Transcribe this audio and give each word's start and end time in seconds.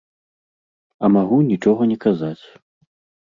А 1.03 1.09
магу 1.17 1.37
нічога 1.51 1.81
не 1.91 1.97
казаць. 2.09 2.43